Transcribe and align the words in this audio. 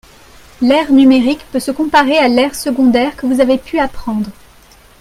L'aire 0.63 0.91
numérique 0.91 1.45
peut 1.51 1.59
se 1.59 1.69
comparer 1.69 2.17
à 2.17 2.27
l'aire 2.27 2.55
secondaire 2.55 3.15
que 3.15 3.27
vous 3.27 3.39
avez 3.39 3.59
pu 3.59 3.77
apprendre 3.77 4.31